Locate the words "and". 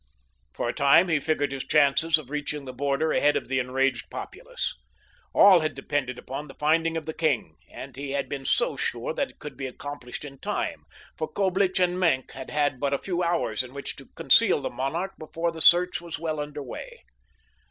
7.71-7.95, 11.79-11.99